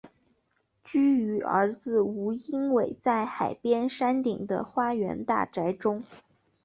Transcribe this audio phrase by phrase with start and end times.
[0.83, 6.03] 居于儿子吴英伟在海边山顶的花园大宅中。